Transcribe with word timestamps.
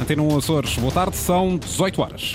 Antena 0.00 0.22
1 0.22 0.38
Açores, 0.38 0.76
boa 0.76 0.92
tarde, 0.92 1.16
são 1.16 1.56
18 1.56 2.02
horas. 2.02 2.34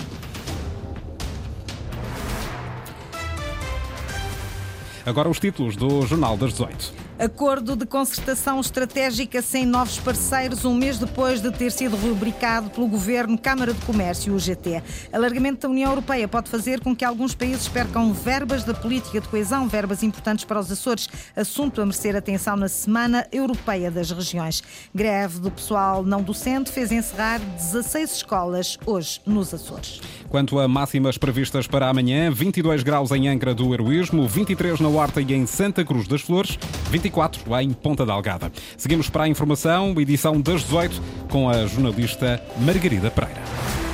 Agora 5.06 5.30
os 5.30 5.40
títulos 5.40 5.76
do 5.76 6.06
Jornal 6.06 6.38
das 6.38 6.52
18. 6.54 6.94
Acordo 7.20 7.76
de 7.76 7.86
concertação 7.86 8.62
estratégica 8.62 9.42
sem 9.42 9.66
novos 9.66 10.00
parceiros, 10.00 10.64
um 10.64 10.74
mês 10.74 10.98
depois 10.98 11.42
de 11.42 11.52
ter 11.52 11.70
sido 11.70 11.98
rubricado 11.98 12.70
pelo 12.70 12.88
Governo, 12.88 13.38
Câmara 13.38 13.74
de 13.74 13.86
Comércio 13.86 14.34
UGT. 14.34 14.82
Alargamento 15.12 15.68
da 15.68 15.70
União 15.70 15.90
Europeia 15.92 16.30
pode 16.30 16.50
fazer 16.50 16.80
com 16.80 16.96
que 16.96 17.04
alguns 17.04 17.36
países 17.36 17.68
percam 17.68 18.14
verbas 18.14 18.64
da 18.64 18.74
política 18.74 19.20
de 19.20 19.28
coesão, 19.28 19.68
verbas 19.68 20.02
importantes 20.02 20.46
para 20.46 20.62
os 20.62 20.72
Açores. 20.72 21.10
Assunto 21.36 21.82
a 21.82 21.86
merecer 21.86 22.16
atenção 22.16 22.56
na 22.56 22.70
Semana 22.70 23.28
Europeia 23.34 23.92
das 23.92 24.10
Regiões. 24.12 24.64
Greve 24.96 25.40
do 25.40 25.52
pessoal 25.52 26.06
não 26.06 26.24
docente 26.24 26.72
fez 26.72 26.90
encerrar 26.90 27.40
16 27.40 28.14
escolas 28.14 28.78
hoje 28.86 29.20
nos 29.26 29.54
Açores. 29.54 30.00
Quanto 30.30 30.60
a 30.60 30.68
máximas 30.68 31.18
previstas 31.18 31.66
para 31.66 31.90
amanhã, 31.90 32.30
22 32.30 32.84
graus 32.84 33.12
em 33.12 33.28
Angra 33.28 33.54
do 33.56 33.74
Heroísmo, 33.74 34.28
23 34.28 34.80
na 34.80 34.88
Horta 34.88 35.22
e 35.22 35.34
em 35.34 35.48
Santa 35.48 35.84
Cruz 35.84 36.08
das 36.08 36.22
Flores, 36.22 36.58
24 36.92 37.42
em 37.60 37.72
Ponta 37.72 38.06
da 38.06 38.14
Algada. 38.14 38.52
Seguimos 38.78 39.10
para 39.10 39.24
a 39.24 39.28
informação, 39.28 39.94
edição 40.00 40.40
das 40.40 40.62
18, 40.64 41.02
com 41.30 41.50
a 41.50 41.66
jornalista 41.66 42.42
Margarida 42.60 43.10
Pereira. 43.10 43.89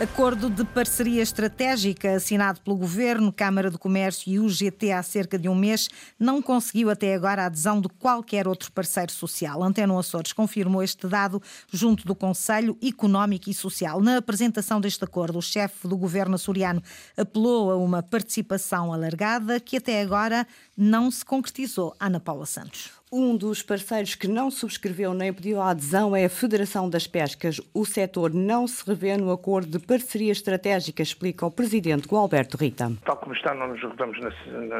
Acordo 0.00 0.48
de 0.48 0.64
parceria 0.64 1.20
estratégica 1.20 2.14
assinado 2.14 2.60
pelo 2.60 2.76
Governo, 2.76 3.32
Câmara 3.32 3.68
de 3.68 3.76
Comércio 3.76 4.30
e 4.30 4.38
UGT 4.38 4.92
há 4.92 5.02
cerca 5.02 5.36
de 5.36 5.48
um 5.48 5.56
mês 5.56 5.88
não 6.16 6.40
conseguiu 6.40 6.88
até 6.88 7.16
agora 7.16 7.42
a 7.42 7.46
adesão 7.46 7.80
de 7.80 7.88
qualquer 7.88 8.46
outro 8.46 8.70
parceiro 8.70 9.10
social. 9.10 9.60
Antena 9.60 9.98
Açores 9.98 10.32
confirmou 10.32 10.84
este 10.84 11.08
dado 11.08 11.42
junto 11.72 12.06
do 12.06 12.14
Conselho 12.14 12.78
Económico 12.80 13.50
e 13.50 13.54
Social. 13.54 14.00
Na 14.00 14.18
apresentação 14.18 14.80
deste 14.80 15.02
acordo, 15.02 15.36
o 15.36 15.42
chefe 15.42 15.88
do 15.88 15.96
Governo 15.96 16.36
açoriano 16.36 16.80
apelou 17.16 17.72
a 17.72 17.76
uma 17.76 18.00
participação 18.00 18.92
alargada 18.92 19.58
que 19.58 19.78
até 19.78 20.00
agora 20.00 20.46
não 20.76 21.10
se 21.10 21.24
concretizou. 21.24 21.92
Ana 21.98 22.20
Paula 22.20 22.46
Santos. 22.46 22.97
Um 23.10 23.38
dos 23.38 23.62
parceiros 23.62 24.14
que 24.14 24.28
não 24.28 24.50
subscreveu 24.50 25.14
nem 25.14 25.32
pediu 25.32 25.62
a 25.62 25.70
adesão 25.70 26.14
é 26.14 26.26
a 26.26 26.28
Federação 26.28 26.90
das 26.90 27.06
Pescas. 27.06 27.58
O 27.72 27.86
setor 27.86 28.34
não 28.34 28.66
se 28.66 28.86
revê 28.86 29.16
no 29.16 29.32
acordo 29.32 29.78
de 29.78 29.86
parceria 29.86 30.30
estratégica, 30.30 31.02
explica 31.02 31.46
o 31.46 31.50
presidente 31.50 32.06
Gualberto 32.06 32.58
Rita. 32.58 32.92
Tal 33.06 33.16
como 33.16 33.32
está, 33.32 33.54
não 33.54 33.68
nos 33.68 33.80
revemos 33.80 34.18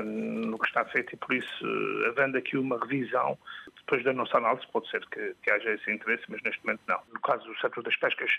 no 0.05 0.59
que 0.59 0.67
está 0.67 0.85
feito 0.85 1.15
e 1.15 1.17
por 1.17 1.35
isso, 1.35 1.65
havendo 2.07 2.37
aqui 2.37 2.59
uma 2.59 2.79
revisão, 2.79 3.39
depois 3.79 4.05
da 4.05 4.12
nossa 4.12 4.37
análise, 4.37 4.67
pode 4.70 4.91
ser 4.91 5.01
que, 5.07 5.35
que 5.42 5.51
haja 5.51 5.70
esse 5.70 5.91
interesse, 5.91 6.25
mas 6.29 6.42
neste 6.42 6.63
momento 6.67 6.83
não. 6.87 7.01
No 7.15 7.20
caso 7.20 7.47
do 7.47 7.59
setor 7.59 7.83
das 7.83 7.97
pescas, 7.97 8.31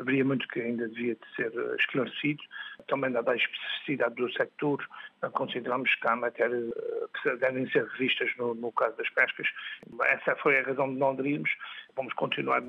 haveria 0.00 0.24
muito 0.24 0.46
que 0.48 0.60
ainda 0.60 0.88
devia 0.88 1.14
de 1.14 1.36
ser 1.36 1.52
esclarecido. 1.78 2.42
Também, 2.88 3.12
dada 3.12 3.32
a 3.32 3.36
especificidade 3.36 4.14
do 4.14 4.32
setor, 4.32 4.86
consideramos 5.32 5.94
que 5.94 6.08
há 6.08 6.16
matérias 6.16 6.72
que 7.22 7.36
devem 7.36 7.70
ser 7.70 7.84
revistas 7.86 8.30
no, 8.36 8.54
no 8.54 8.72
caso 8.72 8.96
das 8.96 9.08
pescas. 9.10 9.46
Essa 10.06 10.34
foi 10.36 10.58
a 10.58 10.62
razão 10.62 10.92
de 10.92 10.98
não 10.98 11.10
aderirmos. 11.10 11.50
Vamos 11.94 12.12
continuar 12.14 12.62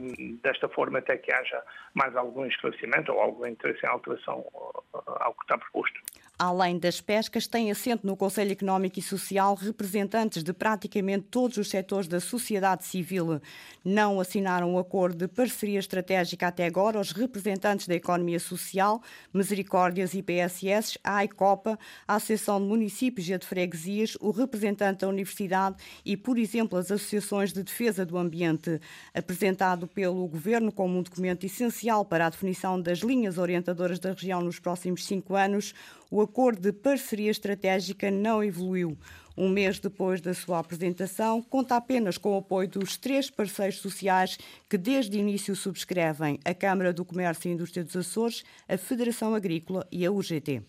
desta 0.44 0.68
forma 0.68 1.00
até 1.00 1.18
que 1.18 1.34
haja 1.34 1.64
mais 1.94 2.16
algum 2.16 2.46
esclarecimento 2.46 3.12
ou 3.12 3.22
algum 3.22 3.46
interesse 3.46 3.86
em 3.86 3.90
alteração 3.90 4.46
ao 4.94 5.34
que 5.34 5.44
está 5.44 5.58
proposto. 5.58 6.00
Além 6.44 6.80
das 6.80 7.00
pescas, 7.00 7.46
tem 7.46 7.70
assento 7.70 8.08
no 8.08 8.18
Conselho 8.18 8.52
Económico 8.52 8.98
e 8.98 9.02
Social 9.04 9.54
representantes 9.54 10.42
de 10.42 10.52
praticamente 10.52 11.28
todos 11.30 11.56
os 11.58 11.70
setores 11.70 12.08
da 12.08 12.20
sociedade 12.20 12.84
civil. 12.84 13.40
Não 13.86 14.20
assinaram 14.20 14.72
o 14.72 14.74
um 14.74 14.80
acordo 14.80 15.20
de 15.20 15.28
parceria 15.28 15.78
estratégica 15.78 16.48
até 16.48 16.66
agora 16.66 17.00
os 17.00 17.12
representantes 17.12 17.88
da 17.88 17.94
economia 17.94 18.40
social, 18.40 19.04
Misericórdias 19.32 20.16
e 20.16 20.24
PSS, 20.24 20.98
a 21.04 21.18
AICOPA, 21.18 21.78
a 22.08 22.16
Associação 22.16 22.60
de 22.60 22.66
Municípios 22.66 23.30
e 23.30 23.38
de 23.38 23.46
Freguesias, 23.46 24.18
o 24.20 24.32
representante 24.32 25.02
da 25.02 25.10
Universidade 25.10 25.76
e, 26.04 26.18
por 26.18 26.40
exemplo, 26.40 26.76
as 26.76 26.90
associações 26.90 27.54
de 27.54 27.62
defesa 27.62 28.04
do 28.04 28.18
ambiente. 28.18 28.82
Apresentado 29.14 29.86
pelo 29.86 30.28
Governo 30.28 30.72
como 30.72 30.98
um 30.98 31.04
documento 31.04 31.46
essencial 31.46 32.04
para 32.04 32.26
a 32.26 32.30
definição 32.32 32.82
das 32.82 33.02
linhas 33.02 33.38
orientadoras 33.38 34.00
da 34.00 34.10
região 34.10 34.42
nos 34.42 34.58
próximos 34.58 35.06
cinco 35.06 35.36
anos, 35.36 35.76
o 36.12 36.20
acordo 36.20 36.62
de 36.62 36.74
parceria 36.74 37.32
estratégica 37.32 38.12
não 38.12 38.44
evoluiu. 38.44 38.98
Um 39.38 39.48
mês 39.48 39.80
depois 39.80 40.20
da 40.20 40.34
sua 40.34 40.60
apresentação, 40.60 41.42
conta 41.42 41.78
apenas 41.78 42.18
com 42.18 42.36
o 42.36 42.40
apoio 42.40 42.68
dos 42.68 42.98
três 42.98 43.30
parceiros 43.30 43.78
sociais 43.78 44.38
que 44.70 44.78
desde 44.78 45.18
o 45.18 45.20
início 45.22 45.56
subscrevem 45.56 46.38
a 46.44 46.54
Câmara 46.54 46.92
do 46.92 47.06
Comércio 47.06 47.50
e 47.50 47.54
Indústria 47.54 47.86
dos 47.86 47.96
Açores, 47.96 48.44
a 48.68 48.78
Federação 48.78 49.34
Agrícola 49.34 49.88
e 49.90 50.06
a 50.06 50.12
UGT. 50.12 50.62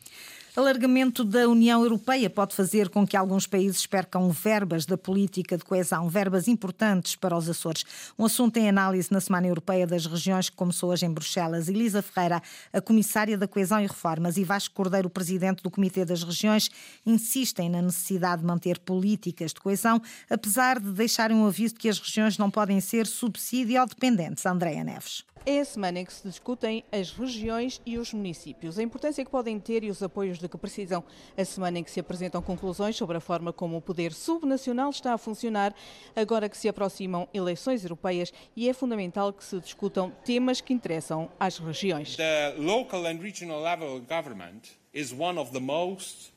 Alargamento 0.54 1.24
da 1.24 1.48
União 1.48 1.82
Europeia 1.82 2.28
pode 2.28 2.54
fazer 2.54 2.90
com 2.90 3.06
que 3.06 3.16
alguns 3.16 3.46
países 3.46 3.86
percam 3.86 4.28
verbas 4.28 4.84
da 4.84 4.98
política 4.98 5.56
de 5.56 5.64
coesão, 5.64 6.10
verbas 6.10 6.46
importantes 6.46 7.16
para 7.16 7.34
os 7.34 7.48
Açores. 7.48 7.86
Um 8.18 8.26
assunto 8.26 8.58
em 8.58 8.68
análise 8.68 9.10
na 9.10 9.18
Semana 9.18 9.46
Europeia 9.46 9.86
das 9.86 10.04
Regiões, 10.04 10.50
que 10.50 10.56
começou 10.56 10.90
hoje 10.90 11.06
em 11.06 11.10
Bruxelas. 11.10 11.70
Elisa 11.70 12.02
Ferreira, 12.02 12.42
a 12.70 12.82
Comissária 12.82 13.38
da 13.38 13.48
Coesão 13.48 13.80
e 13.80 13.86
Reformas, 13.86 14.36
e 14.36 14.44
Vasco 14.44 14.74
Cordeiro, 14.74 15.08
Presidente 15.08 15.62
do 15.62 15.70
Comitê 15.70 16.04
das 16.04 16.22
Regiões, 16.22 16.68
insistem 17.06 17.70
na 17.70 17.80
necessidade 17.80 18.42
de 18.42 18.46
manter 18.46 18.78
políticas 18.78 19.54
de 19.54 19.60
coesão, 19.60 20.02
apesar 20.28 20.78
de 20.78 20.92
deixarem 20.92 21.34
um 21.34 21.46
aviso 21.46 21.72
de 21.72 21.80
que 21.80 21.88
as 21.88 21.98
regiões 21.98 22.36
não 22.36 22.50
podem 22.50 22.78
ser 22.78 23.06
subsídio 23.06 23.86
dependentes. 23.86 24.44
Andréa 24.44 24.84
Neves. 24.84 25.24
É 25.44 25.58
a 25.58 25.64
semana 25.64 25.98
em 25.98 26.04
que 26.04 26.12
se 26.12 26.22
discutem 26.22 26.84
as 26.92 27.10
regiões 27.10 27.80
e 27.84 27.98
os 27.98 28.12
municípios, 28.12 28.78
a 28.78 28.82
importância 28.82 29.24
que 29.24 29.30
podem 29.30 29.58
ter 29.58 29.82
e 29.82 29.90
os 29.90 30.00
apoios 30.00 30.38
de 30.42 30.48
que 30.48 30.58
precisam. 30.58 31.02
A 31.36 31.44
semana 31.44 31.78
em 31.78 31.84
que 31.84 31.90
se 31.90 32.00
apresentam 32.00 32.42
conclusões 32.42 32.96
sobre 32.96 33.16
a 33.16 33.20
forma 33.20 33.52
como 33.52 33.76
o 33.76 33.80
poder 33.80 34.12
subnacional 34.12 34.90
está 34.90 35.14
a 35.14 35.18
funcionar, 35.18 35.74
agora 36.14 36.48
que 36.48 36.56
se 36.56 36.68
aproximam 36.68 37.26
eleições 37.32 37.82
europeias 37.82 38.32
e 38.54 38.68
é 38.68 38.74
fundamental 38.74 39.32
que 39.32 39.44
se 39.44 39.58
discutam 39.58 40.12
temas 40.24 40.60
que 40.60 40.74
interessam 40.74 41.30
às 41.40 41.58
regiões. 41.58 42.16
The 42.16 42.56
local 42.58 43.06
and 43.06 43.18
regional 43.20 43.62
level 43.62 44.00
government 44.00 44.76
is 44.92 45.12
one 45.12 45.38
of 45.38 45.52
the 45.52 45.60
most 45.60 46.32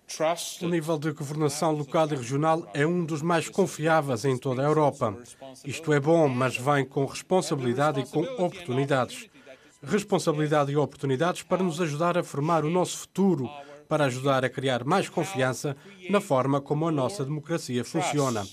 o 0.62 0.68
nível 0.68 1.00
de 1.00 1.12
governação 1.12 1.72
local 1.72 2.08
e 2.12 2.16
regional 2.16 2.70
é 2.76 2.86
um 2.86 3.04
dos 3.04 3.24
mais 3.24 3.50
confiáveis 3.50 4.24
em 4.24 4.38
toda 4.38 4.62
a 4.62 4.66
Europa. 4.66 5.18
Isto 5.66 5.92
é 5.92 6.00
bom, 6.00 6.28
mas 6.30 6.56
vem 6.56 6.86
com 6.86 7.06
responsabilidade 7.06 8.02
e 8.02 8.06
com 8.06 8.22
oportunidades. 8.22 9.28
Responsabilidade 9.84 10.72
e 10.72 10.78
oportunidades 10.78 11.42
para 11.42 11.64
nos 11.64 11.82
ajudar 11.82 12.18
a 12.20 12.24
formar 12.24 12.64
o 12.64 12.70
nosso 12.70 13.00
futuro, 13.00 13.50
para 13.88 14.06
ajudar 14.06 14.44
a 14.44 14.50
criar 14.50 14.84
mais 14.84 15.10
confiança 15.10 15.76
na 16.10 16.22
forma 16.22 16.62
como 16.62 16.88
a 16.88 16.92
nossa 16.92 17.24
democracia 17.24 17.84
funciona. 17.84 18.46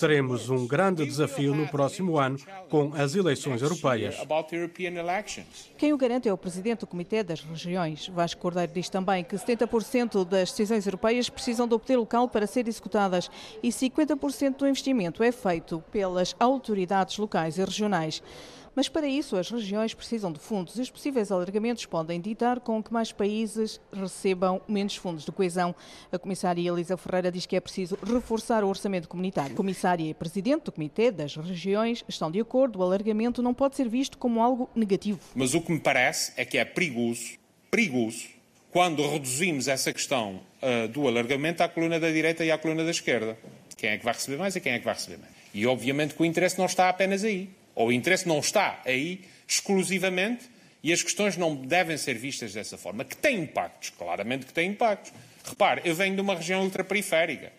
Teremos 0.00 0.48
um 0.48 0.66
grande 0.66 1.04
desafio 1.04 1.54
no 1.54 1.68
próximo 1.68 2.18
ano 2.18 2.38
com 2.70 2.94
as 2.94 3.14
eleições 3.14 3.60
europeias. 3.60 4.16
Quem 5.76 5.92
o 5.92 5.98
garante 5.98 6.26
é 6.26 6.32
o 6.32 6.38
presidente 6.38 6.80
do 6.80 6.86
Comitê 6.86 7.22
das 7.22 7.42
Regiões. 7.42 8.08
Vasco 8.08 8.40
Cordeiro 8.40 8.72
diz 8.72 8.88
também 8.88 9.22
que 9.22 9.36
70% 9.36 10.24
das 10.24 10.50
decisões 10.50 10.86
europeias 10.86 11.28
precisam 11.28 11.68
de 11.68 11.74
obter 11.74 11.98
local 11.98 12.26
para 12.26 12.46
ser 12.46 12.66
executadas 12.66 13.30
e 13.62 13.68
50% 13.68 14.56
do 14.56 14.66
investimento 14.66 15.22
é 15.22 15.30
feito 15.30 15.84
pelas 15.92 16.34
autoridades 16.40 17.18
locais 17.18 17.58
e 17.58 17.64
regionais. 17.64 18.22
Mas 18.74 18.88
para 18.88 19.06
isso, 19.06 19.36
as 19.36 19.50
regiões 19.50 19.94
precisam 19.94 20.32
de 20.32 20.40
fundos 20.40 20.76
e 20.76 20.80
os 20.80 20.90
possíveis 20.90 21.30
alargamentos 21.30 21.86
podem 21.86 22.20
ditar 22.20 22.60
com 22.60 22.82
que 22.82 22.92
mais 22.92 23.12
países 23.12 23.80
recebam 23.92 24.60
menos 24.66 24.96
fundos 24.96 25.24
de 25.24 25.30
coesão. 25.30 25.74
A 26.10 26.18
comissária 26.18 26.68
Elisa 26.68 26.96
Ferreira 26.96 27.30
diz 27.30 27.46
que 27.46 27.54
é 27.54 27.60
preciso 27.60 27.96
reforçar 28.04 28.64
o 28.64 28.68
orçamento 28.68 29.08
comunitário. 29.08 29.54
Comissária 29.54 30.10
e 30.10 30.14
presidente 30.14 30.64
do 30.64 30.72
Comitê 30.72 31.10
das 31.10 31.36
Regiões 31.36 32.04
estão 32.08 32.30
de 32.30 32.40
acordo, 32.40 32.80
o 32.80 32.82
alargamento 32.82 33.42
não 33.42 33.54
pode 33.54 33.76
ser 33.76 33.88
visto 33.88 34.18
como 34.18 34.42
algo 34.42 34.68
negativo. 34.74 35.20
Mas 35.34 35.54
o 35.54 35.60
que 35.60 35.70
me 35.70 35.80
parece 35.80 36.32
é 36.36 36.44
que 36.44 36.58
é 36.58 36.64
perigoso, 36.64 37.38
perigoso, 37.70 38.26
quando 38.72 39.08
reduzimos 39.08 39.68
essa 39.68 39.92
questão 39.92 40.40
uh, 40.60 40.88
do 40.88 41.06
alargamento 41.06 41.62
à 41.62 41.68
coluna 41.68 42.00
da 42.00 42.10
direita 42.10 42.44
e 42.44 42.50
à 42.50 42.58
coluna 42.58 42.82
da 42.82 42.90
esquerda. 42.90 43.38
Quem 43.76 43.90
é 43.90 43.98
que 43.98 44.04
vai 44.04 44.14
receber 44.14 44.36
mais 44.36 44.56
e 44.56 44.60
quem 44.60 44.72
é 44.72 44.78
que 44.80 44.84
vai 44.84 44.94
receber 44.94 45.18
menos. 45.18 45.34
E 45.52 45.64
obviamente 45.66 46.14
que 46.14 46.22
o 46.22 46.24
interesse 46.24 46.58
não 46.58 46.66
está 46.66 46.88
apenas 46.88 47.22
aí 47.22 47.48
ou 47.74 47.88
o 47.88 47.92
interesse 47.92 48.26
não 48.26 48.38
está 48.38 48.80
aí 48.84 49.22
exclusivamente 49.46 50.48
e 50.82 50.92
as 50.92 51.02
questões 51.02 51.36
não 51.36 51.54
devem 51.54 51.96
ser 51.96 52.14
vistas 52.18 52.52
dessa 52.52 52.76
forma. 52.76 53.04
Que 53.04 53.16
tem 53.16 53.40
impactos, 53.40 53.90
claramente 53.90 54.46
que 54.46 54.52
tem 54.52 54.70
impactos. 54.70 55.12
Repare, 55.44 55.82
eu 55.84 55.94
venho 55.94 56.14
de 56.14 56.20
uma 56.20 56.34
região 56.34 56.62
ultraperiférica. 56.62 57.52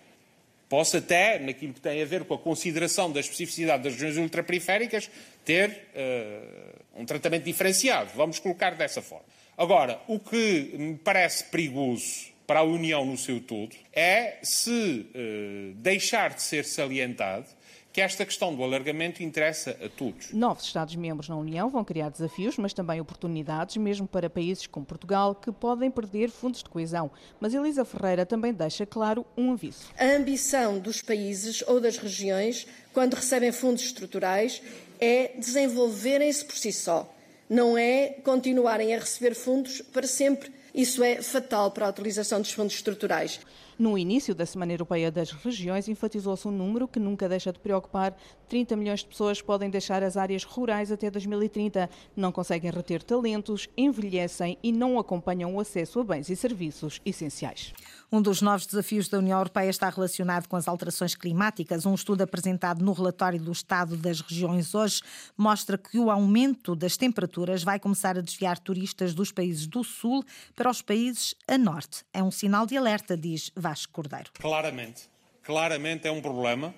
Posso 0.68 0.98
até, 0.98 1.38
naquilo 1.40 1.74
que 1.74 1.82
tem 1.82 2.02
a 2.02 2.06
ver 2.06 2.24
com 2.24 2.34
a 2.34 2.40
consideração 2.40 3.12
da 3.12 3.20
especificidade 3.20 3.84
das 3.84 3.94
regiões 3.94 4.18
ultraperiféricas, 4.18 5.10
ter 5.44 5.70
uh, 5.70 7.02
um 7.02 7.06
tratamento 7.06 7.44
diferenciado. 7.44 8.12
Vamos 8.16 8.40
colocar 8.40 8.72
dessa 8.72 9.02
forma. 9.02 9.26
Agora, 9.58 10.02
o 10.08 10.20
que 10.20 10.74
me 10.78 10.96
parece 10.96 11.46
perigoso 11.46 12.36
para 12.46 12.60
a 12.60 12.64
União 12.64 13.06
no 13.06 13.18
seu 13.18 13.40
todo, 13.40 13.76
é 13.94 14.38
se 14.44 15.08
uh, 15.16 15.74
deixar 15.76 16.34
de 16.34 16.42
ser 16.42 16.66
salientado 16.66 17.48
que 17.96 18.02
esta 18.02 18.26
questão 18.26 18.54
do 18.54 18.62
alargamento 18.62 19.24
interessa 19.24 19.72
a 19.82 19.88
todos. 19.88 20.34
Novos 20.34 20.66
Estados-membros 20.66 21.30
na 21.30 21.38
União 21.38 21.70
vão 21.70 21.82
criar 21.82 22.10
desafios, 22.10 22.58
mas 22.58 22.74
também 22.74 23.00
oportunidades, 23.00 23.78
mesmo 23.78 24.06
para 24.06 24.30
países 24.30 24.68
como 24.68 24.86
Portugal, 24.86 25.34
que 25.34 25.50
podem 25.50 25.90
perder 25.90 26.30
fundos 26.30 26.62
de 26.62 26.70
coesão. 26.70 27.10
Mas 27.40 27.54
Elisa 27.54 27.86
Ferreira 27.86 28.26
também 28.26 28.54
deixa 28.54 28.86
claro 28.86 29.26
um 29.38 29.54
aviso. 29.54 29.86
A 29.98 30.08
ambição 30.08 30.78
dos 30.78 31.02
países 31.02 31.64
ou 31.68 31.80
das 31.80 31.96
regiões, 31.98 32.68
quando 32.92 33.14
recebem 33.14 33.54
fundos 33.54 33.86
estruturais, 33.86 34.62
é 35.00 35.32
desenvolverem-se 35.38 36.44
por 36.44 36.58
si 36.58 36.74
só. 36.74 37.10
Não 37.50 37.78
é 37.78 38.18
continuarem 38.26 38.94
a 38.94 39.00
receber 39.00 39.36
fundos 39.36 39.80
para 39.80 40.06
sempre. 40.06 40.52
Isso 40.74 41.02
é 41.02 41.22
fatal 41.22 41.72
para 41.72 41.86
a 41.86 41.92
utilização 41.92 42.42
dos 42.42 42.52
fundos 42.52 42.76
estruturais. 42.76 43.40
No 43.78 43.98
início 43.98 44.34
da 44.34 44.46
Semana 44.46 44.72
Europeia 44.72 45.12
das 45.12 45.32
Regiões, 45.32 45.90
enfatizou-se 45.90 46.48
um 46.48 46.52
número 46.52 46.88
que 46.88 46.98
nunca 46.98 47.28
deixa 47.28 47.52
de 47.52 47.60
preocupar. 47.60 48.16
30 48.48 48.74
milhões 48.78 49.02
de 49.02 49.08
pessoas 49.08 49.42
podem 49.42 49.70
deixar 49.70 50.02
as 50.02 50.16
áreas 50.16 50.46
rurais 50.46 50.94
até 50.94 51.12
2030. 51.12 51.90
Não 52.16 52.32
conseguem 52.32 52.72
reter 52.72 53.04
talentos, 53.04 53.68
envelhecem 53.76 54.58
e 54.64 54.72
não 54.72 54.98
acompanham 54.98 55.54
o 55.54 55.60
acesso 55.60 56.00
a 56.00 56.04
bens 56.06 56.30
e 56.30 56.38
serviços 56.38 57.02
essenciais. 57.06 57.74
Um 58.10 58.22
dos 58.22 58.42
novos 58.42 58.66
desafios 58.66 59.10
da 59.10 59.18
União 59.18 59.38
Europeia 59.40 59.70
está 59.70 59.90
relacionado 59.90 60.48
com 60.48 60.56
as 60.56 60.70
alterações 60.70 61.14
climáticas. 61.14 61.86
Um 61.86 61.96
estudo 61.96 62.22
apresentado 62.22 62.86
no 62.86 62.94
relatório 62.94 63.42
do 63.42 63.52
Estado 63.52 63.98
das 63.98 64.22
Regiões 64.22 64.74
hoje 64.74 65.02
mostra 65.36 65.78
que 65.78 66.00
o 66.00 66.10
aumento 66.10 66.78
das 66.78 66.96
temperaturas 66.96 67.62
vai 67.62 67.78
começar 67.78 68.18
a 68.18 68.22
desviar 68.22 68.58
turistas 68.58 69.14
dos 69.14 69.34
países 69.34 69.68
do 69.68 69.84
Sul 69.84 70.24
para 70.56 70.70
os 70.70 70.82
países 70.82 71.36
a 71.46 71.58
norte. 71.58 72.06
É 72.14 72.24
um 72.24 72.32
sinal 72.32 72.66
de 72.66 72.78
alerta, 72.78 73.18
diz 73.18 73.52
Vasco 73.66 73.94
Cordeiro. 73.94 74.30
Claramente, 74.40 75.10
claramente 75.42 76.08
é 76.08 76.12
um 76.12 76.22
problema 76.22 76.72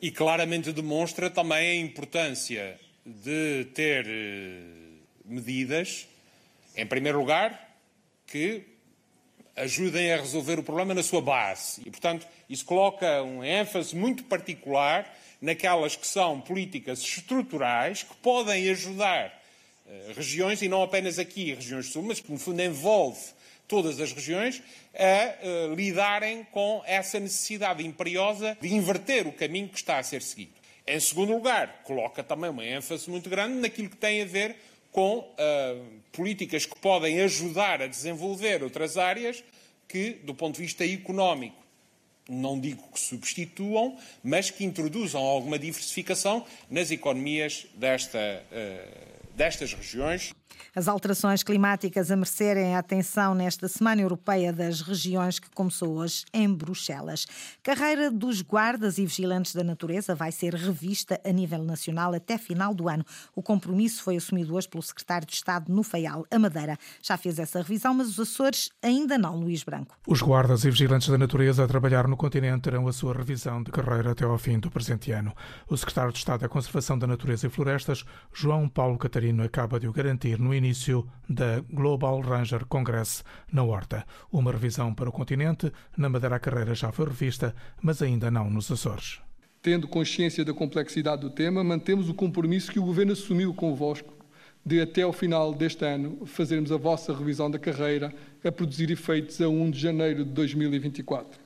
e 0.00 0.10
claramente 0.10 0.72
demonstra 0.72 1.28
também 1.28 1.82
a 1.82 1.84
importância 1.84 2.80
de 3.04 3.66
ter 3.74 4.06
eh, 4.08 4.62
medidas, 5.22 6.08
em 6.74 6.86
primeiro 6.86 7.18
lugar, 7.18 7.76
que 8.26 8.64
ajudem 9.54 10.10
a 10.10 10.16
resolver 10.16 10.58
o 10.58 10.62
problema 10.62 10.94
na 10.94 11.02
sua 11.02 11.20
base. 11.20 11.82
E, 11.84 11.90
portanto, 11.90 12.26
isso 12.48 12.64
coloca 12.64 13.22
um 13.22 13.44
ênfase 13.44 13.94
muito 13.94 14.24
particular 14.24 15.14
naquelas 15.42 15.94
que 15.94 16.06
são 16.06 16.40
políticas 16.40 17.00
estruturais 17.00 18.02
que 18.02 18.16
podem 18.16 18.70
ajudar 18.70 19.42
uh, 19.84 20.12
regiões, 20.14 20.62
e 20.62 20.68
não 20.68 20.82
apenas 20.82 21.18
aqui, 21.18 21.52
regiões 21.52 21.92
Sul, 21.92 22.04
mas 22.04 22.18
que, 22.18 22.32
no 22.32 22.38
fundo, 22.38 22.62
envolve 22.62 23.20
todas 23.68 24.00
as 24.00 24.12
regiões, 24.12 24.62
a 24.94 25.70
uh, 25.70 25.74
lidarem 25.74 26.44
com 26.50 26.82
essa 26.86 27.20
necessidade 27.20 27.86
imperiosa 27.86 28.56
de 28.60 28.74
inverter 28.74 29.28
o 29.28 29.32
caminho 29.32 29.68
que 29.68 29.76
está 29.76 29.98
a 29.98 30.02
ser 30.02 30.22
seguido. 30.22 30.52
Em 30.86 30.98
segundo 30.98 31.34
lugar, 31.34 31.82
coloca 31.84 32.24
também 32.24 32.48
uma 32.48 32.64
ênfase 32.64 33.10
muito 33.10 33.28
grande 33.28 33.56
naquilo 33.60 33.90
que 33.90 33.96
tem 33.96 34.22
a 34.22 34.24
ver 34.24 34.56
com 34.90 35.18
uh, 35.18 36.00
políticas 36.10 36.64
que 36.64 36.78
podem 36.80 37.20
ajudar 37.20 37.82
a 37.82 37.86
desenvolver 37.86 38.62
outras 38.62 38.96
áreas 38.96 39.44
que, 39.86 40.12
do 40.24 40.34
ponto 40.34 40.56
de 40.56 40.62
vista 40.62 40.84
económico, 40.84 41.62
não 42.28 42.58
digo 42.58 42.82
que 42.92 43.00
substituam, 43.00 43.98
mas 44.22 44.50
que 44.50 44.64
introduzam 44.64 45.20
alguma 45.20 45.58
diversificação 45.58 46.44
nas 46.70 46.90
economias 46.90 47.66
desta, 47.74 48.18
uh, 48.18 49.34
destas 49.34 49.74
regiões 49.74 50.34
as 50.74 50.88
alterações 50.88 51.42
climáticas 51.42 52.10
a 52.10 52.16
merecerem 52.16 52.74
a 52.74 52.78
atenção 52.78 53.34
nesta 53.34 53.68
Semana 53.68 54.02
Europeia 54.02 54.52
das 54.52 54.80
Regiões 54.80 55.38
que 55.38 55.50
começou 55.50 55.96
hoje 55.96 56.24
em 56.32 56.52
Bruxelas. 56.52 57.26
Carreira 57.62 58.10
dos 58.10 58.42
guardas 58.42 58.98
e 58.98 59.06
vigilantes 59.06 59.54
da 59.54 59.64
natureza 59.64 60.14
vai 60.14 60.32
ser 60.32 60.54
revista 60.54 61.20
a 61.24 61.32
nível 61.32 61.62
nacional 61.62 62.14
até 62.14 62.38
final 62.38 62.74
do 62.74 62.88
ano. 62.88 63.04
O 63.34 63.42
compromisso 63.42 64.02
foi 64.02 64.16
assumido 64.16 64.54
hoje 64.54 64.68
pelo 64.68 64.82
secretário 64.82 65.26
de 65.26 65.34
Estado 65.34 65.72
no 65.72 65.82
Faial. 65.82 66.26
A 66.30 66.38
Madeira 66.38 66.78
já 67.02 67.16
fez 67.16 67.38
essa 67.38 67.58
revisão, 67.58 67.94
mas 67.94 68.08
os 68.08 68.20
Açores 68.20 68.70
ainda 68.82 69.18
não, 69.18 69.36
Luís 69.36 69.62
Branco. 69.62 69.96
Os 70.06 70.20
guardas 70.20 70.64
e 70.64 70.70
vigilantes 70.70 71.08
da 71.08 71.18
natureza 71.18 71.64
a 71.64 71.68
trabalhar 71.68 72.06
no 72.06 72.16
continente 72.16 72.62
terão 72.62 72.86
a 72.86 72.92
sua 72.92 73.14
revisão 73.14 73.62
de 73.62 73.70
carreira 73.70 74.12
até 74.12 74.24
ao 74.24 74.38
fim 74.38 74.58
do 74.58 74.70
presente 74.70 75.12
ano. 75.12 75.32
O 75.68 75.76
secretário 75.76 76.12
de 76.12 76.18
Estado 76.18 76.40
da 76.40 76.48
Conservação 76.48 76.98
da 76.98 77.06
Natureza 77.06 77.46
e 77.46 77.50
Florestas, 77.50 78.04
João 78.32 78.68
Paulo 78.68 78.98
Catarino, 78.98 79.42
acaba 79.42 79.78
de 79.80 79.88
o 79.88 79.92
garantir 79.92 80.38
no 80.38 80.47
início 80.54 81.06
da 81.28 81.60
Global 81.72 82.20
Ranger 82.20 82.64
Congress 82.66 83.22
na 83.52 83.62
Horta. 83.62 84.04
Uma 84.32 84.52
revisão 84.52 84.94
para 84.94 85.08
o 85.08 85.12
continente, 85.12 85.72
na 85.96 86.08
Madeira 86.08 86.36
a 86.36 86.38
carreira 86.38 86.74
já 86.74 86.92
foi 86.92 87.06
revista, 87.06 87.54
mas 87.82 88.02
ainda 88.02 88.30
não 88.30 88.50
nos 88.50 88.70
Açores. 88.70 89.20
Tendo 89.60 89.88
consciência 89.88 90.44
da 90.44 90.54
complexidade 90.54 91.22
do 91.22 91.30
tema, 91.30 91.64
mantemos 91.64 92.08
o 92.08 92.14
compromisso 92.14 92.70
que 92.70 92.78
o 92.78 92.84
Governo 92.84 93.12
assumiu 93.12 93.52
convosco 93.52 94.18
de 94.64 94.80
até 94.80 95.02
ao 95.02 95.12
final 95.12 95.54
deste 95.54 95.84
ano 95.84 96.26
fazermos 96.26 96.70
a 96.70 96.76
vossa 96.76 97.14
revisão 97.14 97.50
da 97.50 97.58
carreira 97.58 98.14
a 98.44 98.52
produzir 98.52 98.90
efeitos 98.90 99.40
a 99.40 99.48
1 99.48 99.70
de 99.70 99.78
janeiro 99.78 100.24
de 100.24 100.30
2024. 100.30 101.40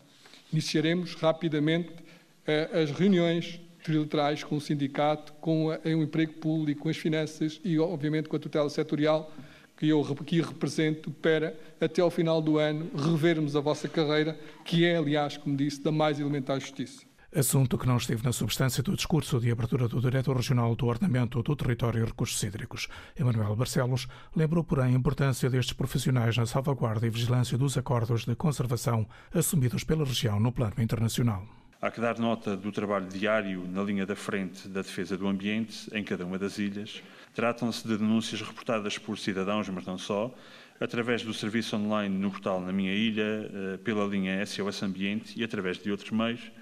Iniciaremos 0.53 1.15
rapidamente 1.15 1.91
uh, 1.91 2.83
as 2.83 2.91
reuniões 2.91 3.61
trilaterais 3.83 4.45
com 4.45 4.57
o 4.57 4.61
sindicato, 4.61 5.33
com 5.35 5.67
o 5.67 6.03
emprego 6.03 6.35
público, 6.35 6.83
com 6.83 6.89
as 6.89 6.97
finanças 6.97 7.61
e, 7.65 7.79
obviamente, 7.79 8.29
com 8.29 8.37
a 8.37 8.39
tutela 8.39 8.71
setorial 8.71 9.33
que 9.77 9.89
eu 9.89 10.01
aqui 10.01 10.41
represento, 10.41 11.11
para, 11.11 11.59
até 11.81 12.01
ao 12.01 12.11
final 12.11 12.41
do 12.41 12.59
ano, 12.59 12.89
revermos 12.95 13.57
a 13.57 13.61
vossa 13.61 13.89
carreira, 13.89 14.39
que 14.65 14.85
é, 14.85 14.97
aliás, 14.97 15.37
como 15.37 15.57
disse, 15.57 15.83
da 15.83 15.91
mais 15.91 16.21
elementar 16.21 16.61
justiça. 16.61 17.05
Assunto 17.35 17.79
que 17.79 17.87
não 17.87 17.97
esteve 17.97 18.23
na 18.23 18.33
substância 18.33 18.83
do 18.83 18.95
discurso 18.95 19.41
de 19.41 19.51
abertura 19.51 19.89
do 19.89 20.01
Diretor 20.01 20.37
Regional 20.37 20.77
do 20.77 20.87
Ordenamento 20.87 21.43
do 21.43 21.57
Território 21.57 22.03
e 22.03 22.05
Recursos 22.05 22.41
Hídricos. 22.43 22.89
Emanuel 23.19 23.57
Barcelos 23.57 24.07
lembrou, 24.37 24.63
porém, 24.63 24.95
a 24.95 24.99
importância 24.99 25.49
destes 25.49 25.73
profissionais 25.73 26.37
na 26.37 26.45
salvaguarda 26.45 27.07
e 27.07 27.11
vigilância 27.11 27.57
dos 27.57 27.79
acordos 27.79 28.27
de 28.27 28.37
conservação 28.37 29.07
assumidos 29.35 29.83
pela 29.83 30.05
região 30.05 30.39
no 30.39 30.53
plano 30.53 30.75
internacional. 30.79 31.62
Há 31.85 31.91
que 31.91 32.01
dar 32.01 32.17
nota 32.17 32.57
do 32.57 32.71
trabalho 32.71 33.09
diário 33.09 33.67
na 33.67 33.83
linha 33.83 34.07
da 34.07 34.15
frente 34.15 34.69
da 34.69 34.83
defesa 34.83 35.19
do 35.19 35.27
ambiente 35.27 35.91
em 35.93 36.05
cada 36.05 36.25
uma 36.25 36.39
das 36.39 36.57
ilhas. 36.57 37.03
Tratam-se 37.35 37.85
de 37.85 37.99
denúncias 37.99 38.41
reportadas 38.41 38.99
por 38.99 39.19
cidadãos, 39.19 39.69
mas 39.69 39.85
não 39.85 39.99
só, 39.99 40.33
através 40.79 41.25
do 41.25 41.35
serviço 41.35 41.75
online 41.75 42.17
no 42.17 42.31
portal 42.31 42.61
Na 42.61 42.73
Minha 42.73 42.95
Ilha, 42.95 43.51
eh, 43.53 43.77
pela 43.79 44.07
linha 44.07 44.47
SOS 44.47 44.81
Ambiente 44.85 45.37
e 45.37 45.43
através 45.43 45.77
de 45.77 45.91
outros 45.91 46.13
meios, 46.13 46.53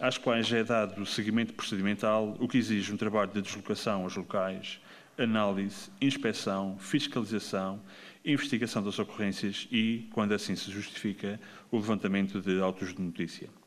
às 0.00 0.16
quais 0.16 0.50
é 0.50 0.64
dado 0.64 1.04
seguimento 1.04 1.52
procedimental, 1.52 2.34
o 2.40 2.48
que 2.48 2.56
exige 2.56 2.90
um 2.90 2.96
trabalho 2.96 3.30
de 3.30 3.42
deslocação 3.42 4.04
aos 4.04 4.16
locais, 4.16 4.80
análise, 5.18 5.90
inspeção, 6.00 6.78
fiscalização, 6.78 7.82
investigação 8.24 8.82
das 8.82 8.98
ocorrências 8.98 9.68
e, 9.70 10.08
quando 10.10 10.32
assim 10.32 10.56
se 10.56 10.70
justifica, 10.70 11.38
o 11.70 11.76
levantamento 11.76 12.40
de 12.40 12.58
autos 12.62 12.94
de 12.94 13.02
notícia. 13.02 13.57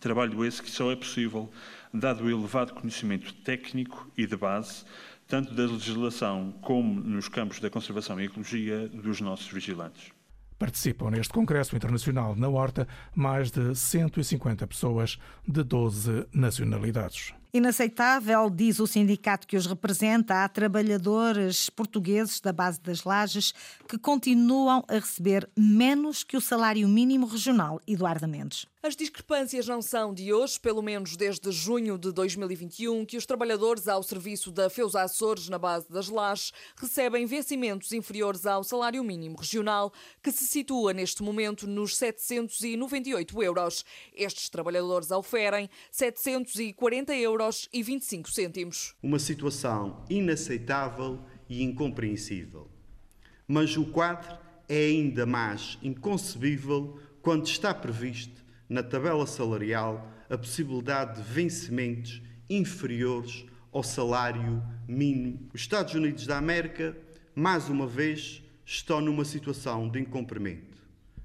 Trabalho 0.00 0.44
esse 0.44 0.62
que 0.62 0.70
só 0.70 0.90
é 0.92 0.96
possível 0.96 1.50
dado 1.92 2.24
o 2.24 2.30
elevado 2.30 2.74
conhecimento 2.74 3.32
técnico 3.34 4.10
e 4.16 4.26
de 4.26 4.36
base, 4.36 4.84
tanto 5.26 5.54
da 5.54 5.64
legislação 5.64 6.52
como 6.62 7.00
nos 7.00 7.28
campos 7.28 7.60
da 7.60 7.68
conservação 7.68 8.20
e 8.20 8.26
ecologia 8.26 8.88
dos 8.88 9.20
nossos 9.20 9.48
vigilantes. 9.48 10.12
Participam 10.58 11.10
neste 11.10 11.32
Congresso 11.32 11.76
Internacional 11.76 12.34
na 12.34 12.48
Horta 12.48 12.88
mais 13.14 13.50
de 13.50 13.74
150 13.74 14.66
pessoas 14.66 15.18
de 15.46 15.62
12 15.62 16.26
nacionalidades. 16.32 17.32
Inaceitável, 17.52 18.50
diz 18.50 18.78
o 18.78 18.86
sindicato 18.86 19.46
que 19.46 19.56
os 19.56 19.64
representa, 19.64 20.44
há 20.44 20.48
trabalhadores 20.48 21.70
portugueses 21.70 22.40
da 22.40 22.52
base 22.52 22.80
das 22.80 23.04
lajes 23.04 23.54
que 23.88 23.96
continuam 23.96 24.84
a 24.86 24.94
receber 24.94 25.48
menos 25.56 26.22
que 26.22 26.36
o 26.36 26.40
salário 26.42 26.86
mínimo 26.86 27.26
regional. 27.26 27.80
Eduardo 27.86 28.28
Mendes. 28.28 28.66
As 28.82 28.94
discrepâncias 28.94 29.66
não 29.66 29.82
são 29.82 30.14
de 30.14 30.32
hoje, 30.32 30.58
pelo 30.58 30.82
menos 30.82 31.16
desde 31.16 31.50
junho 31.50 31.98
de 31.98 32.12
2021, 32.12 33.04
que 33.04 33.16
os 33.16 33.26
trabalhadores 33.26 33.88
ao 33.88 34.02
serviço 34.02 34.52
da 34.52 34.70
Feus 34.70 34.94
Açores, 34.94 35.48
na 35.48 35.58
base 35.58 35.90
das 35.90 36.08
lajes, 36.08 36.52
recebem 36.76 37.26
vencimentos 37.26 37.92
inferiores 37.92 38.46
ao 38.46 38.62
salário 38.62 39.02
mínimo 39.02 39.36
regional, 39.36 39.92
que 40.22 40.30
se 40.30 40.46
situa 40.46 40.92
neste 40.92 41.22
momento 41.22 41.66
nos 41.66 41.96
798 41.96 43.42
euros. 43.42 43.84
Estes 44.14 44.48
trabalhadores 44.48 45.10
oferem 45.10 45.68
740 45.90 47.14
euros 47.16 47.28
euros 47.48 47.68
e 47.72 47.82
25 47.82 48.30
cêntimos. 48.30 48.94
Uma 49.02 49.18
situação 49.18 50.04
inaceitável 50.08 51.20
e 51.48 51.62
incompreensível. 51.62 52.68
Mas 53.46 53.76
o 53.76 53.86
quadro 53.86 54.36
é 54.68 54.86
ainda 54.86 55.24
mais 55.24 55.78
inconcebível 55.82 56.98
quando 57.22 57.46
está 57.46 57.72
previsto 57.72 58.47
na 58.68 58.82
tabela 58.82 59.26
salarial 59.26 60.12
a 60.28 60.36
possibilidade 60.36 61.22
de 61.22 61.28
vencimentos 61.28 62.22
inferiores 62.50 63.46
ao 63.72 63.82
salário 63.82 64.62
mínimo. 64.86 65.48
Os 65.54 65.62
Estados 65.62 65.94
Unidos 65.94 66.26
da 66.26 66.36
América, 66.36 66.96
mais 67.34 67.68
uma 67.68 67.86
vez, 67.86 68.42
estão 68.64 69.00
numa 69.00 69.24
situação 69.24 69.88
de 69.88 70.00
incumprimento. 70.00 70.76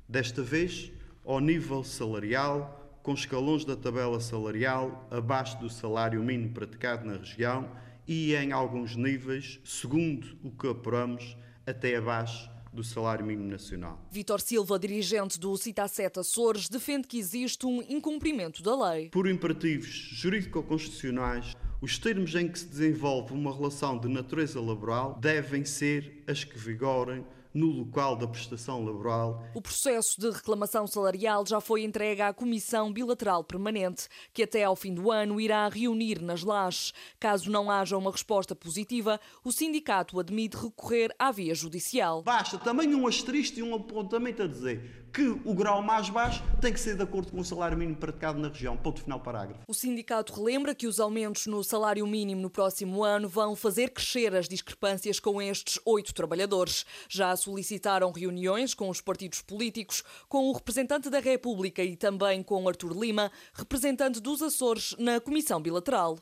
Desta 0.08 0.42
vez, 0.42 0.92
ao 1.26 1.40
nível 1.40 1.84
salarial, 1.84 3.00
com 3.02 3.14
escalões 3.14 3.66
da 3.66 3.76
tabela 3.76 4.20
salarial 4.22 5.08
abaixo 5.12 5.60
do 5.60 5.70
salário 5.70 6.24
mínimo 6.24 6.54
praticado 6.54 7.06
na 7.06 7.18
região 7.18 7.70
e 8.08 8.34
em 8.34 8.52
alguns 8.52 8.96
níveis, 8.96 9.60
segundo 9.66 10.38
o 10.42 10.52
que 10.52 10.68
apuramos, 10.68 11.36
até 11.66 11.96
abaixo 11.96 12.50
do 12.74 12.84
salário 12.84 13.26
mínimo 13.26 13.50
nacional. 13.50 14.04
Vítor 14.12 14.42
Silva, 14.42 14.80
dirigente 14.80 15.40
do 15.40 15.56
Citacet 15.56 16.20
Açores, 16.20 16.68
defende 16.68 17.08
que 17.08 17.20
existe 17.20 17.66
um 17.66 17.82
incumprimento 17.88 18.64
da 18.64 18.92
lei. 18.92 19.10
Por 19.10 19.28
imperativos 19.28 19.88
jurídico-constitucionais, 19.88 21.56
os 21.80 21.98
termos 21.98 22.34
em 22.34 22.48
que 22.48 22.58
se 22.58 22.68
desenvolve 22.68 23.34
uma 23.34 23.54
relação 23.54 24.00
de 24.00 24.08
natureza 24.08 24.60
laboral 24.60 25.20
devem 25.20 25.66
ser 25.66 26.24
as 26.26 26.44
que 26.44 26.58
vigorem 26.58 27.24
no 27.54 27.68
local 27.68 28.16
da 28.16 28.28
prestação 28.28 28.84
laboral. 28.84 29.44
O 29.54 29.62
processo 29.62 30.20
de 30.20 30.30
reclamação 30.30 30.88
salarial 30.88 31.46
já 31.46 31.62
foi 31.62 31.84
entregue 31.84 32.22
à 32.22 32.34
Comissão 32.34 32.92
Bilateral 32.92 33.44
Permanente, 33.44 34.08
que 34.34 34.44
até 34.44 34.64
ao 34.64 34.76
fim 34.76 34.94
do 34.94 35.12
ano 35.12 35.40
irá 35.40 35.68
reunir 35.70 36.22
nas 36.22 36.44
lajes. 36.44 36.94
Caso 37.20 37.52
não 37.52 37.70
haja 37.70 37.98
uma 37.98 38.12
resposta 38.12 38.56
positiva, 38.56 39.20
o 39.44 39.52
sindicato 39.52 40.20
admite 40.20 40.58
recorrer 40.58 41.14
à 41.20 41.32
via 41.32 41.54
judicial. 41.54 42.24
Basta 42.24 42.58
também 42.58 42.96
um 42.96 43.06
asterisco 43.06 43.60
e 43.60 43.64
um 43.64 43.76
apontamento 43.76 44.42
a 44.42 44.48
dizer 44.48 45.03
que 45.14 45.40
o 45.46 45.54
grau 45.54 45.82
mais 45.84 46.10
baixo 46.10 46.44
tem 46.60 46.74
que 46.74 46.80
ser 46.80 46.96
de 46.96 47.04
acordo 47.04 47.32
com 47.32 47.40
o 47.40 47.46
salário 47.46 47.78
mínimo 47.78 47.98
praticado 47.98 48.40
na 48.40 48.48
região. 48.48 48.76
Ponto 48.76 49.02
final 49.02 49.20
parágrafo. 49.20 49.62
O 49.68 49.74
sindicato 49.74 50.34
relembra 50.34 50.74
que 50.74 50.88
os 50.88 51.00
aumentos 51.00 51.46
no 51.46 51.64
salário 51.64 52.06
mínimo 52.08 52.42
no 52.42 52.50
próximo 52.50 53.04
ano 53.04 53.30
vão 53.30 53.56
fazer 53.56 53.92
crescer 53.92 54.36
as 54.36 54.48
discrepâncias 54.48 55.20
com 55.20 55.40
estes 55.40 55.80
oito 55.86 56.14
trabalhadores. 56.16 56.84
Já 57.08 57.36
solicitaram 57.36 58.12
reuniões 58.12 58.74
com 58.74 58.90
os 58.90 59.02
partidos 59.02 59.42
políticos, 59.42 60.04
com 60.28 60.50
o 60.50 60.54
representante 60.54 61.12
da 61.12 61.20
República 61.20 61.84
e 61.84 61.96
também 61.96 62.42
com 62.42 62.68
Artur 62.68 62.98
Lima, 63.00 63.32
representante 63.54 64.20
dos 64.20 64.42
Açores 64.42 64.96
na 64.98 65.20
Comissão 65.20 65.62
Bilateral. 65.62 66.18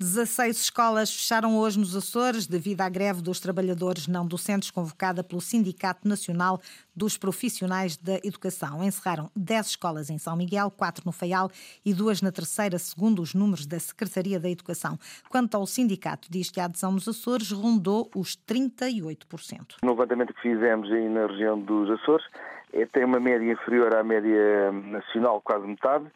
16 0.00 0.56
escolas 0.56 1.14
fecharam 1.14 1.56
hoje 1.56 1.78
nos 1.78 1.94
Açores 1.94 2.48
devido 2.48 2.80
à 2.80 2.88
greve 2.88 3.22
dos 3.22 3.38
trabalhadores 3.38 4.08
não 4.08 4.26
docentes 4.26 4.70
convocada 4.70 5.22
pelo 5.22 5.40
Sindicato 5.40 6.08
Nacional 6.08 6.60
dos 6.96 7.16
Profissionais 7.16 7.96
da 7.96 8.14
Educação. 8.24 8.82
Encerraram 8.82 9.30
10 9.36 9.66
escolas 9.66 10.10
em 10.10 10.18
São 10.18 10.36
Miguel, 10.36 10.70
4 10.70 11.04
no 11.06 11.12
Faial 11.12 11.48
e 11.84 11.94
duas 11.94 12.20
na 12.20 12.32
Terceira, 12.32 12.76
segundo 12.76 13.22
os 13.22 13.34
números 13.34 13.66
da 13.66 13.78
Secretaria 13.78 14.40
da 14.40 14.50
Educação. 14.50 14.98
Quanto 15.28 15.54
ao 15.54 15.64
sindicato, 15.64 16.28
diz 16.28 16.50
que 16.50 16.60
a 16.60 16.64
adesão 16.64 16.90
nos 16.90 17.06
Açores 17.06 17.52
rondou 17.52 18.10
os 18.16 18.36
38%. 18.36 19.76
No 19.82 19.90
levantamento 19.90 20.34
que 20.34 20.42
fizemos 20.42 20.90
aí 20.90 21.08
na 21.08 21.28
região 21.28 21.58
dos 21.58 21.88
Açores, 21.90 22.26
é, 22.72 22.84
tem 22.86 23.04
uma 23.04 23.20
média 23.20 23.52
inferior 23.52 23.94
à 23.94 24.02
média 24.02 24.72
nacional, 24.72 25.40
quase 25.40 25.66
metade 25.66 26.06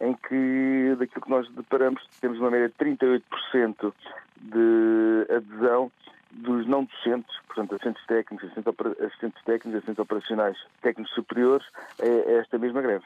em 0.00 0.14
que 0.14 0.96
daquilo 0.98 1.22
que 1.22 1.30
nós 1.30 1.48
deparamos 1.52 2.02
temos 2.20 2.38
uma 2.38 2.50
média 2.50 2.68
de 2.68 2.74
38% 2.74 3.92
de 4.42 5.26
adesão 5.34 5.90
dos 6.30 6.66
não 6.66 6.84
docentes, 6.84 7.34
portanto, 7.46 7.74
assistentes 7.74 8.06
técnicos, 8.06 8.50
assistentes 9.00 9.42
técnicos, 9.44 9.74
assistentes 9.74 9.98
operacionais, 9.98 10.56
técnicos 10.82 11.14
superiores, 11.14 11.66
a 12.00 12.30
esta 12.32 12.58
mesma 12.58 12.82
greve. 12.82 13.04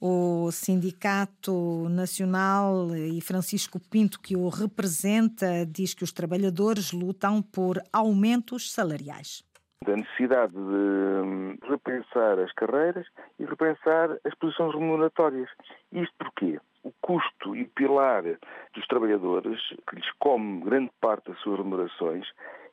O 0.00 0.50
Sindicato 0.52 1.88
Nacional 1.88 2.94
e 2.94 3.20
Francisco 3.20 3.80
Pinto, 3.80 4.20
que 4.20 4.36
o 4.36 4.48
representa, 4.48 5.64
diz 5.64 5.94
que 5.94 6.04
os 6.04 6.12
trabalhadores 6.12 6.92
lutam 6.92 7.40
por 7.40 7.80
aumentos 7.92 8.72
salariais 8.72 9.42
da 9.86 9.96
necessidade 9.96 10.52
de 10.52 10.58
hum, 10.58 11.56
repensar 11.62 12.38
as 12.40 12.52
carreiras 12.52 13.06
e 13.38 13.44
repensar 13.44 14.10
as 14.24 14.34
posições 14.34 14.74
remuneratórias. 14.74 15.48
Isto 15.92 16.14
porquê? 16.18 16.60
O 16.82 16.92
custo 17.00 17.56
e 17.56 17.64
pilar 17.64 18.22
dos 18.22 18.86
trabalhadores, 18.88 19.60
que 19.88 19.96
lhes 19.96 20.10
come 20.18 20.60
grande 20.62 20.90
parte 21.00 21.30
das 21.30 21.40
suas 21.40 21.58
remunerações, 21.58 22.26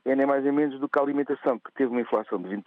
é 0.05 0.15
nem 0.15 0.25
mais 0.25 0.43
nem 0.43 0.53
menos 0.53 0.79
do 0.79 0.89
que 0.89 0.99
a 0.99 1.01
alimentação, 1.01 1.59
que 1.59 1.71
teve 1.73 1.91
uma 1.91 2.01
inflação 2.01 2.41
de 2.41 2.49
20%, 2.49 2.63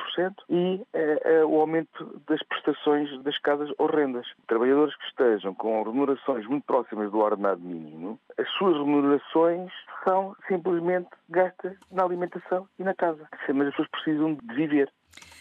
e 0.49 0.83
é, 0.93 1.21
é, 1.25 1.45
o 1.45 1.61
aumento 1.61 2.21
das 2.29 2.43
prestações 2.45 3.23
das 3.23 3.39
casas 3.39 3.71
horrendas. 3.79 4.27
Trabalhadores 4.47 4.97
que 4.97 5.05
estejam 5.07 5.55
com 5.55 5.83
remunerações 5.83 6.47
muito 6.47 6.65
próximas 6.65 7.11
do 7.11 7.19
ordenado 7.19 7.61
mínimo, 7.61 8.19
as 8.39 8.49
suas 8.53 8.77
remunerações 8.77 9.71
são 10.05 10.37
simplesmente 10.49 11.09
gastas 11.29 11.77
na 11.91 12.05
alimentação 12.05 12.69
e 12.79 12.85
na 12.85 12.95
casa. 12.95 13.29
Mas 13.49 13.69
as 13.69 13.71
pessoas 13.71 13.89
precisam 13.89 14.35
de 14.35 14.55
viver. 14.55 14.91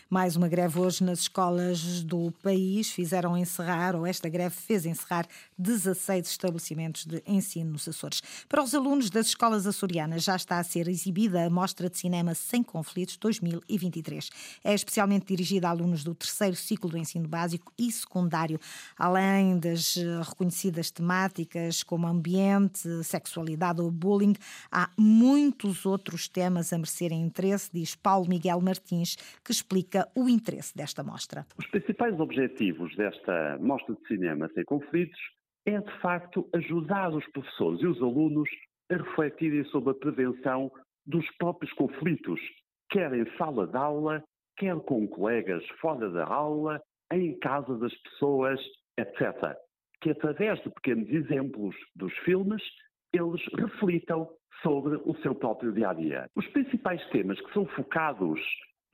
Mais 0.09 0.35
uma 0.35 0.47
greve 0.47 0.79
hoje 0.79 1.03
nas 1.03 1.19
escolas 1.19 2.03
do 2.03 2.31
país. 2.43 2.91
Fizeram 2.91 3.35
encerrar, 3.35 3.95
ou 3.95 4.05
esta 4.05 4.29
greve 4.29 4.53
fez 4.53 4.85
encerrar, 4.85 5.25
16 5.57 6.27
estabelecimentos 6.27 7.05
de 7.05 7.21
ensino 7.25 7.71
nos 7.71 7.87
Açores. 7.87 8.21
Para 8.49 8.61
os 8.61 8.75
alunos 8.75 9.09
das 9.09 9.27
escolas 9.27 9.65
açorianas 9.65 10.23
já 10.23 10.35
está 10.35 10.59
a 10.59 10.63
ser 10.63 10.87
exibida 10.87 11.45
a 11.45 11.49
Mostra 11.49 11.89
de 11.89 11.97
Cinema 11.97 12.33
Sem 12.33 12.61
Conflitos 12.61 13.17
2023. 13.17 14.29
É 14.63 14.73
especialmente 14.73 15.27
dirigida 15.27 15.67
a 15.67 15.71
alunos 15.71 16.03
do 16.03 16.13
terceiro 16.13 16.55
ciclo 16.55 16.89
do 16.89 16.97
ensino 16.97 17.27
básico 17.27 17.71
e 17.77 17.91
secundário, 17.91 18.59
além 18.97 19.59
das 19.59 19.97
eh, 19.97 20.21
reconhecidas 20.21 20.91
temáticas 20.91 21.83
como 21.83 22.07
ambiente, 22.07 23.03
sexualidade 23.03 23.81
ou 23.81 23.89
bullying. 23.89 24.33
Há 24.71 24.89
muitos 24.97 25.85
outros 25.85 26.27
temas 26.27 26.73
a 26.73 26.77
merecerem 26.77 27.21
interesse, 27.21 27.69
diz 27.73 27.95
Paulo 27.95 28.27
Miguel 28.27 28.59
Martins, 28.59 29.15
que 29.43 29.51
explica 29.51 30.09
o 30.15 30.27
interesse 30.27 30.75
desta 30.75 31.03
mostra? 31.03 31.45
Os 31.57 31.67
principais 31.67 32.19
objetivos 32.19 32.95
desta 32.95 33.57
mostra 33.59 33.95
de 33.95 34.07
cinema 34.07 34.49
sem 34.53 34.65
conflitos 34.65 35.19
é, 35.65 35.79
de 35.79 35.99
facto, 35.99 36.47
ajudar 36.53 37.13
os 37.13 37.25
professores 37.31 37.81
e 37.81 37.87
os 37.87 38.01
alunos 38.01 38.49
a 38.89 38.95
refletirem 38.95 39.63
sobre 39.65 39.91
a 39.91 39.95
prevenção 39.95 40.71
dos 41.05 41.25
próprios 41.37 41.71
conflitos, 41.73 42.39
quer 42.89 43.13
em 43.13 43.25
sala 43.37 43.67
de 43.67 43.77
aula, 43.77 44.23
quer 44.57 44.75
com 44.81 45.07
colegas 45.07 45.65
fora 45.81 46.09
da 46.09 46.25
aula, 46.25 46.81
em 47.11 47.37
casa 47.39 47.77
das 47.77 47.93
pessoas, 48.01 48.59
etc. 48.97 49.55
Que 50.01 50.11
através 50.11 50.61
de 50.61 50.69
pequenos 50.69 51.09
exemplos 51.09 51.75
dos 51.95 52.13
filmes, 52.19 52.61
eles 53.13 53.41
reflitam 53.57 54.29
sobre 54.61 54.95
o 55.03 55.15
seu 55.21 55.35
próprio 55.35 55.71
dia 55.71 55.89
a 55.89 55.93
dia. 55.93 56.29
Os 56.35 56.47
principais 56.47 57.03
temas 57.09 57.39
que 57.41 57.53
são 57.53 57.65
focados 57.67 58.39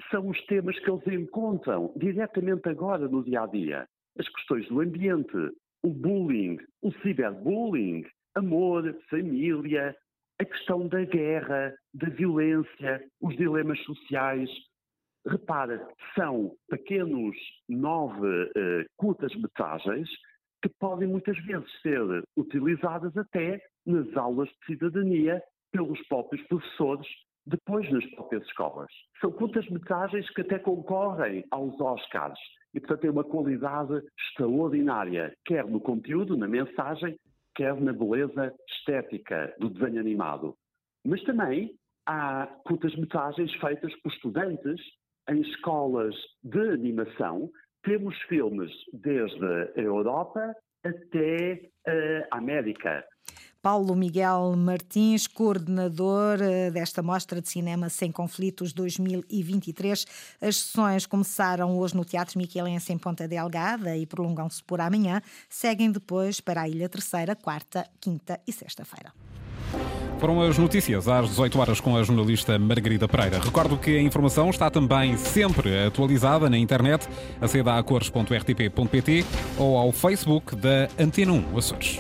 são 0.10 0.28
os 0.28 0.46
temas 0.46 0.78
que 0.80 0.90
eles 0.90 1.08
encontram 1.08 1.94
diretamente 1.96 2.68
agora 2.68 3.08
no 3.08 3.24
dia 3.24 3.42
a 3.42 3.48
dia. 3.48 3.88
As 4.18 4.28
questões 4.28 4.68
do 4.68 4.82
ambiente, 4.82 5.38
o 5.84 5.90
bullying, 5.90 6.58
o 6.82 6.92
ciberbullying, 7.02 8.06
amor, 8.36 8.96
família, 9.10 9.96
a 10.40 10.46
questão 10.46 10.88
da 10.88 11.04
guerra, 11.06 11.74
da 11.94 12.10
violência, 12.10 13.04
os 13.22 13.36
dilemas 13.36 13.80
sociais. 13.84 14.50
Repara, 15.26 15.88
são 16.16 16.56
pequenos 16.70 17.36
nove 17.70 18.28
uh, 18.28 18.86
curtas 18.98 19.34
metragens 19.36 20.10
que 20.64 20.70
podem 20.80 21.08
muitas 21.08 21.38
vezes 21.46 21.70
ser 21.82 22.02
utilizadas 22.38 23.16
até 23.18 23.60
nas 23.86 24.16
aulas 24.16 24.50
de 24.50 24.66
cidadania 24.66 25.42
pelos 25.72 26.00
próprios 26.08 26.46
professores 26.48 27.08
depois 27.46 27.90
nas 27.92 28.06
próprias 28.12 28.44
escolas. 28.44 28.92
São 29.20 29.32
curtas-metragens 29.32 30.30
que 30.32 30.42
até 30.42 30.60
concorrem 30.60 31.46
aos 31.52 31.80
Oscars 31.80 32.40
e, 32.74 32.80
portanto, 32.80 33.02
têm 33.02 33.10
uma 33.10 33.24
qualidade 33.24 34.02
extraordinária, 34.28 35.34
quer 35.46 35.66
no 35.66 35.80
conteúdo, 35.80 36.38
na 36.38 36.48
mensagem, 36.48 37.18
quer 37.56 37.80
na 37.80 37.94
beleza 37.94 38.54
estética 38.68 39.54
do 39.60 39.70
desenho 39.70 40.00
animado. 40.00 40.56
Mas 41.06 41.22
também 41.24 41.76
há 42.06 42.48
curtas-metragens 42.66 43.54
feitas 43.56 43.94
por 44.02 44.12
estudantes 44.12 44.80
em 45.30 45.42
escolas 45.42 46.16
de 46.44 46.70
animação. 46.70 47.50
Temos 47.84 48.16
filmes 48.24 48.72
desde 48.94 49.46
a 49.46 49.82
Europa 49.82 50.56
até 50.84 51.70
a 52.32 52.38
América. 52.38 53.06
Paulo 53.62 53.96
Miguel 53.96 54.56
Martins, 54.58 55.28
coordenador 55.28 56.42
eh, 56.42 56.72
desta 56.72 57.04
Mostra 57.04 57.40
de 57.40 57.48
Cinema 57.48 57.90
Sem 57.90 58.12
Conflitos 58.12 58.74
2023. 58.74 60.06
As 60.42 60.58
sessões 60.58 61.06
começaram 61.06 61.78
hoje 61.78 61.96
no 61.96 62.04
Teatro 62.04 62.40
Miquelense 62.40 62.92
em 62.92 62.98
Ponta 62.98 63.28
Delgada 63.28 63.96
e 63.96 64.08
prolongam-se 64.08 64.64
por 64.64 64.82
amanhã. 64.82 65.22
Seguem 65.48 65.92
depois 65.92 66.42
para 66.42 66.62
a 66.62 66.70
Ilha 66.70 66.90
Terceira, 66.90 67.36
quarta, 67.36 67.88
quinta 68.00 68.40
e 68.48 68.52
sexta-feira. 68.52 69.14
Foram 70.20 70.42
as 70.42 70.58
notícias 70.58 71.08
às 71.08 71.30
18 71.30 71.60
horas 71.60 71.80
com 71.80 71.96
a 71.96 72.04
jornalista 72.04 72.58
Margarida 72.58 73.08
Pereira. 73.08 73.40
Recordo 73.40 73.78
que 73.78 73.98
a 73.98 74.02
informação 74.02 74.50
está 74.50 74.70
também 74.70 75.18
sempre 75.18 75.86
atualizada 75.86 76.50
na 76.50 76.58
internet. 76.58 77.08
Aceda 77.40 77.78
a 77.78 77.84
cores.rtp.pt 77.84 79.26
ou 79.58 79.78
ao 79.78 79.92
Facebook 79.92 80.56
da 80.56 80.88
Antena 81.00 81.32
1 81.32 81.58
Açores. 81.58 82.00